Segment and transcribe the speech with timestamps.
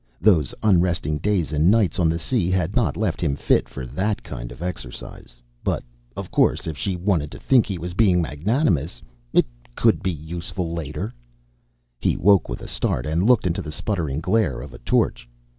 [0.19, 4.23] Those unresting days and nights on the sea had not left him fit for that
[4.23, 5.35] kind of exercise.
[5.63, 5.83] But,
[6.17, 8.99] of course, if she wanted to think he was being magnanimous,
[9.31, 9.45] it
[9.75, 11.13] could be useful later
[11.99, 15.29] He woke with a start and looked into the sputtering glare of a torch.